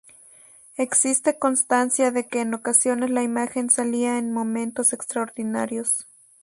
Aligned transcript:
Existe 0.77 1.37
constancia 1.37 2.09
de 2.09 2.27
que 2.27 2.41
en 2.41 2.55
ocasiones 2.55 3.11
la 3.11 3.21
imagen 3.21 3.69
salía 3.69 4.17
en 4.17 4.33
momentos 4.33 4.93
extraordinarios. 4.93 6.07